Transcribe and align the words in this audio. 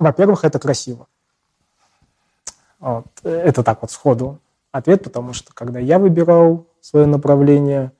Во-первых, 0.00 0.44
это 0.44 0.58
красиво. 0.58 1.06
Вот. 2.80 3.04
Это 3.22 3.62
так 3.62 3.82
вот 3.82 3.90
сходу 3.90 4.40
ответ, 4.72 5.04
потому 5.04 5.34
что 5.34 5.52
когда 5.52 5.78
я 5.78 5.98
выбирал 5.98 6.66
свое 6.80 7.04
направление, 7.04 7.92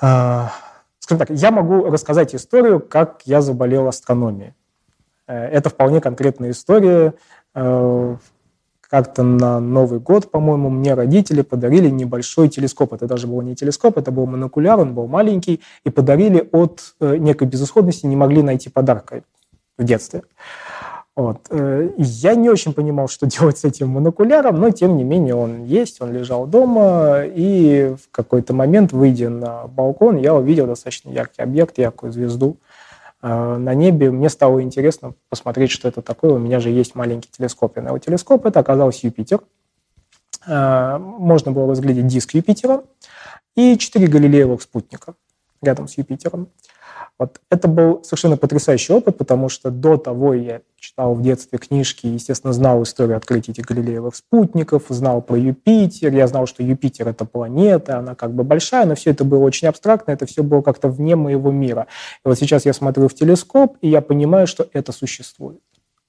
э, 0.00 0.46
скажем 0.98 1.18
так, 1.18 1.30
я 1.30 1.50
могу 1.50 1.84
рассказать 1.84 2.34
историю, 2.34 2.80
как 2.80 3.20
я 3.26 3.42
заболел 3.42 3.86
астрономией. 3.86 4.54
Э, 5.26 5.44
это 5.44 5.68
вполне 5.68 6.00
конкретная 6.00 6.52
история. 6.52 7.14
Э, 7.54 8.16
как-то 8.80 9.22
на 9.22 9.60
Новый 9.60 10.00
год, 10.00 10.30
по-моему, 10.30 10.70
мне 10.70 10.94
родители 10.94 11.42
подарили 11.42 11.90
небольшой 11.90 12.48
телескоп. 12.48 12.94
Это 12.94 13.06
даже 13.06 13.26
был 13.26 13.42
не 13.42 13.54
телескоп, 13.54 13.98
это 13.98 14.10
был 14.10 14.26
монокуляр, 14.26 14.80
он 14.80 14.94
был 14.94 15.06
маленький, 15.06 15.60
и 15.84 15.90
подарили 15.90 16.48
от 16.52 16.94
э, 17.00 17.16
некой 17.16 17.46
безысходности, 17.46 18.06
не 18.06 18.16
могли 18.16 18.42
найти 18.42 18.70
подарка 18.70 19.22
в 19.76 19.84
детстве. 19.84 20.22
Вот. 21.16 21.48
Я 21.96 22.34
не 22.34 22.50
очень 22.50 22.72
понимал, 22.72 23.08
что 23.08 23.26
делать 23.26 23.58
с 23.58 23.64
этим 23.64 23.88
монокуляром, 23.90 24.58
но 24.60 24.70
тем 24.70 24.96
не 24.96 25.04
менее 25.04 25.34
он 25.34 25.64
есть, 25.64 26.00
он 26.00 26.12
лежал 26.12 26.46
дома, 26.46 27.22
и 27.24 27.94
в 27.94 28.10
какой-то 28.10 28.52
момент, 28.52 28.92
выйдя 28.92 29.30
на 29.30 29.66
балкон, 29.68 30.16
я 30.16 30.34
увидел 30.34 30.66
достаточно 30.66 31.10
яркий 31.10 31.42
объект, 31.42 31.78
яркую 31.78 32.12
звезду. 32.12 32.56
Э, 33.24 33.56
на 33.56 33.72
небе, 33.72 34.10
мне 34.10 34.28
стало 34.28 34.62
интересно 34.62 35.14
посмотреть, 35.30 35.70
что 35.70 35.88
это 35.88 36.02
такое. 36.02 36.32
У 36.32 36.38
меня 36.38 36.60
же 36.60 36.68
есть 36.68 36.94
маленький 36.94 37.30
телескоп. 37.30 37.78
И 37.78 37.80
на 37.80 37.88
его 37.88 37.98
телескоп 37.98 38.44
это 38.44 38.60
оказался 38.60 39.06
Юпитер. 39.06 39.40
Э, 40.46 40.98
можно 40.98 41.50
было 41.50 41.70
разглядеть 41.70 42.06
диск 42.06 42.34
Юпитера 42.34 42.82
и 43.56 43.78
четыре 43.78 44.08
галилеевых 44.08 44.60
спутника 44.60 45.14
рядом 45.64 45.88
с 45.88 45.98
Юпитером. 45.98 46.48
Вот. 47.18 47.40
Это 47.48 47.68
был 47.68 48.02
совершенно 48.02 48.36
потрясающий 48.36 48.92
опыт, 48.92 49.16
потому 49.16 49.48
что 49.48 49.70
до 49.70 49.96
того 49.96 50.34
я 50.34 50.62
читал 50.76 51.14
в 51.14 51.22
детстве 51.22 51.58
книжки, 51.58 52.06
естественно, 52.06 52.52
знал 52.52 52.82
историю 52.82 53.16
открытия 53.16 53.52
этих 53.52 53.66
Галилеевых 53.66 54.16
спутников, 54.16 54.84
знал 54.88 55.22
про 55.22 55.38
Юпитер, 55.38 56.12
я 56.12 56.26
знал, 56.26 56.46
что 56.46 56.64
Юпитер– 56.64 57.08
это 57.08 57.24
планета, 57.24 57.98
она 57.98 58.16
как 58.16 58.34
бы 58.34 58.42
большая, 58.42 58.84
но 58.84 58.96
все 58.96 59.10
это 59.10 59.24
было 59.24 59.44
очень 59.44 59.68
абстрактно, 59.68 60.10
это 60.10 60.26
все 60.26 60.42
было 60.42 60.60
как-то 60.62 60.88
вне 60.88 61.14
моего 61.14 61.52
мира. 61.52 61.86
И 62.24 62.28
вот 62.28 62.36
сейчас 62.36 62.64
я 62.64 62.72
смотрю 62.72 63.08
в 63.08 63.14
телескоп, 63.14 63.76
и 63.80 63.88
я 63.88 64.00
понимаю, 64.00 64.48
что 64.48 64.68
это 64.72 64.90
существует. 64.90 65.60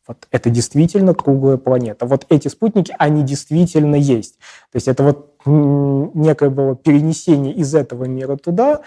Вот 0.08 0.28
это 0.31 0.50
действительно 0.50 1.14
круглая 1.14 1.58
планета. 1.58 2.06
Вот 2.06 2.25
эти 2.30 2.47
спутники, 2.47 2.94
они 3.00 3.23
действительно 3.23 3.95
есть. 3.95 4.38
То 4.72 4.75
есть 4.75 4.88
это 4.88 5.03
вот 5.03 5.36
некое 5.45 6.50
было 6.50 6.75
перенесение 6.75 7.53
из 7.53 7.73
этого 7.73 8.06
мира 8.06 8.38
туда, 8.38 8.81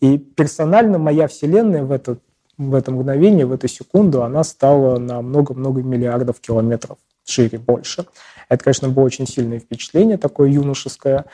и 0.00 0.18
персонально 0.18 0.98
моя 0.98 1.28
Вселенная 1.28 1.84
в 1.84 1.92
это, 1.92 2.18
в 2.56 2.74
это 2.74 2.90
мгновение, 2.90 3.46
в 3.46 3.52
эту 3.52 3.68
секунду, 3.68 4.22
она 4.22 4.44
стала 4.44 4.98
на 4.98 5.22
много-много 5.22 5.82
миллиардов 5.82 6.40
километров 6.40 6.98
шире, 7.30 7.58
больше. 7.58 8.06
Это, 8.48 8.64
конечно, 8.64 8.88
было 8.88 9.04
очень 9.04 9.26
сильное 9.26 9.60
впечатление, 9.60 10.18
такое 10.18 10.50
юношеское. 10.50 11.26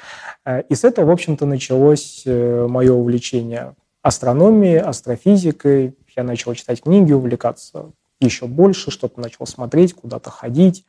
Э, 0.45 0.63
и 0.63 0.75
с 0.75 0.85
этого, 0.85 1.07
в 1.07 1.11
общем-то, 1.11 1.47
началось 1.47 2.23
э, 2.27 2.67
мое 2.69 2.93
увлечение 2.93 3.75
астрономией, 4.03 4.79
астрофизикой. 4.79 5.97
Я 6.17 6.23
начал 6.23 6.55
читать 6.55 6.83
книги, 6.83 7.13
увлекаться 7.13 7.91
еще 8.21 8.47
больше, 8.47 8.91
что-то 8.91 9.21
начал 9.21 9.47
смотреть, 9.47 9.95
куда-то 9.95 10.31
ходить. 10.31 10.85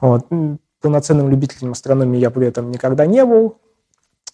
Вот. 0.00 0.26
Полноценным 0.80 1.28
любителем 1.28 1.72
астрономии 1.72 2.18
я 2.18 2.30
при 2.30 2.46
этом 2.46 2.70
никогда 2.70 3.06
не 3.06 3.24
был. 3.24 3.58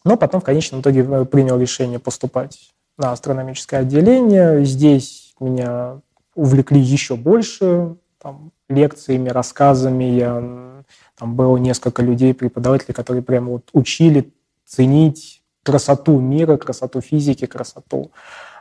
Но 0.04 0.16
потом 0.16 0.40
в 0.40 0.44
конечном 0.44 0.80
итоге 0.80 1.04
э, 1.08 1.24
принял 1.24 1.58
решение 1.58 1.98
поступать 1.98 2.70
на 2.96 3.12
астрономическое 3.12 3.80
отделение. 3.80 4.64
Здесь 4.64 5.34
меня 5.40 6.00
увлекли 6.34 6.80
еще 6.80 7.16
больше 7.16 7.96
там, 8.20 8.52
лекциями, 8.68 9.28
рассказами. 9.28 10.04
Я, 10.04 10.82
там 11.16 11.34
было 11.34 11.56
несколько 11.56 12.02
людей, 12.02 12.34
преподавателей, 12.34 12.94
которые 12.94 13.22
прямо 13.22 13.52
вот 13.52 13.70
учили 13.72 14.32
ценить 14.64 15.42
красоту 15.62 16.18
мира, 16.20 16.56
красоту 16.56 17.00
физики, 17.00 17.46
красоту 17.46 18.10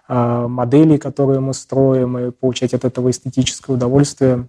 э, 0.07 0.47
моделей, 0.47 0.97
которые 0.97 1.39
мы 1.39 1.53
строим, 1.53 2.17
и 2.17 2.31
получать 2.31 2.73
от 2.73 2.85
этого 2.85 3.09
эстетическое 3.09 3.75
удовольствие. 3.75 4.47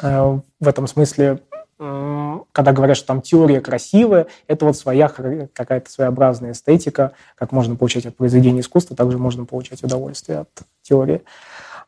Э, 0.00 0.38
в 0.60 0.68
этом 0.68 0.86
смысле 0.86 1.40
когда 1.80 2.72
говорят, 2.72 2.98
что 2.98 3.06
там 3.06 3.22
теория 3.22 3.60
красивая, 3.62 4.26
это 4.46 4.66
вот 4.66 4.76
своя 4.76 5.08
какая-то 5.08 5.90
своеобразная 5.90 6.52
эстетика, 6.52 7.12
как 7.36 7.52
можно 7.52 7.74
получать 7.74 8.04
от 8.04 8.16
произведения 8.16 8.60
искусства, 8.60 8.94
также 8.94 9.16
можно 9.16 9.46
получать 9.46 9.82
удовольствие 9.82 10.40
от 10.40 10.50
теории. 10.82 11.22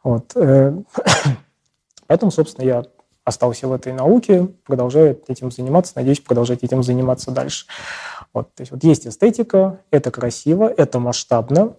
Вот. 0.02 0.32
Э, 0.34 0.75
поэтому, 2.06 2.31
собственно, 2.31 2.64
я 2.64 2.84
остался 3.25 3.69
в 3.69 3.72
этой 3.72 3.92
науке, 3.92 4.48
продолжаю 4.64 5.20
этим 5.28 5.50
заниматься, 5.50 5.92
надеюсь, 5.97 6.20
продолжать 6.20 6.62
этим 6.62 6.82
заниматься 6.82 7.31
дальше. 7.31 7.66
Вот, 8.32 8.52
то 8.54 8.62
есть 8.62 8.72
вот 8.72 8.82
есть 8.82 9.06
эстетика, 9.06 9.81
это 9.91 10.10
красиво, 10.10 10.72
это 10.75 11.00
масштабно. 11.00 11.76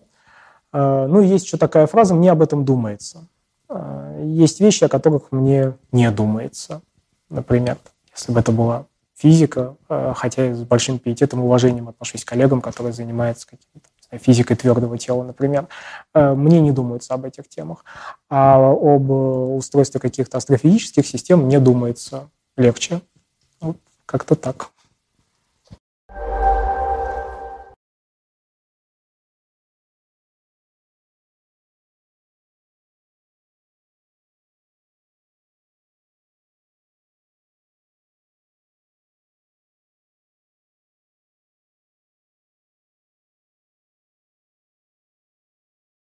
Э, 0.71 1.07
ну, 1.07 1.19
есть 1.19 1.45
еще 1.45 1.57
такая 1.57 1.87
фраза 1.87 2.13
«мне 2.13 2.31
об 2.31 2.43
этом 2.43 2.63
думается». 2.63 3.27
Э, 3.69 4.21
есть 4.23 4.59
вещи, 4.59 4.83
о 4.83 4.89
которых 4.89 5.31
мне 5.31 5.73
не 5.91 6.11
думается. 6.11 6.83
Например, 7.29 7.77
если 8.15 8.31
бы 8.31 8.39
это 8.39 8.51
была 8.51 8.85
физика, 9.15 9.75
э, 9.89 10.13
хотя 10.15 10.45
я 10.45 10.55
с 10.55 10.63
большим 10.63 10.99
пиететом 10.99 11.39
и 11.39 11.43
уважением 11.43 11.89
отношусь 11.89 12.25
к 12.25 12.27
коллегам, 12.27 12.61
которые 12.61 12.93
занимаются 12.93 13.47
каким-то 13.47 13.89
физикой 14.19 14.55
твердого 14.55 14.97
тела, 14.97 15.23
например, 15.23 15.67
э, 16.13 16.33
мне 16.33 16.59
не 16.61 16.71
думается 16.71 17.13
об 17.13 17.25
этих 17.25 17.47
темах. 17.47 17.83
А 18.29 18.57
об 18.57 19.09
устройстве 19.09 19.99
каких-то 19.99 20.37
астрофизических 20.37 21.05
систем 21.07 21.45
мне 21.45 21.59
думается 21.59 22.29
легче. 22.57 23.01
Вот 23.59 23.77
как-то 24.05 24.35
так. 24.35 24.69